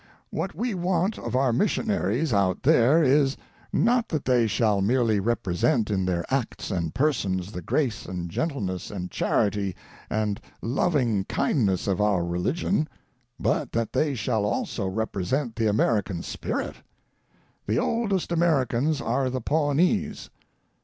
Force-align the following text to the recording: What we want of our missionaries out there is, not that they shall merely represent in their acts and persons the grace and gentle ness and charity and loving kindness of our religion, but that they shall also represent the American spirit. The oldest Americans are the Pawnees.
What 0.31 0.55
we 0.55 0.73
want 0.73 1.19
of 1.19 1.35
our 1.35 1.53
missionaries 1.53 2.33
out 2.33 2.63
there 2.63 3.03
is, 3.03 3.37
not 3.71 4.09
that 4.09 4.25
they 4.25 4.47
shall 4.47 4.81
merely 4.81 5.19
represent 5.19 5.91
in 5.91 6.05
their 6.05 6.25
acts 6.33 6.71
and 6.71 6.91
persons 6.91 7.51
the 7.51 7.61
grace 7.61 8.07
and 8.07 8.27
gentle 8.27 8.61
ness 8.61 8.89
and 8.89 9.11
charity 9.11 9.75
and 10.09 10.41
loving 10.59 11.23
kindness 11.25 11.85
of 11.85 12.01
our 12.01 12.25
religion, 12.25 12.89
but 13.39 13.73
that 13.73 13.93
they 13.93 14.15
shall 14.15 14.43
also 14.43 14.87
represent 14.87 15.55
the 15.55 15.67
American 15.69 16.23
spirit. 16.23 16.77
The 17.67 17.77
oldest 17.77 18.31
Americans 18.31 19.01
are 19.01 19.29
the 19.29 19.39
Pawnees. 19.39 20.31